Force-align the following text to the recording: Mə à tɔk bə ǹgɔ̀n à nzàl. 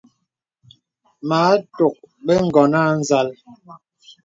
Mə 1.27 1.37
à 1.51 1.53
tɔk 1.77 1.95
bə 2.25 2.33
ǹgɔ̀n 2.47 2.73
à 2.79 2.81
nzàl. 2.99 3.27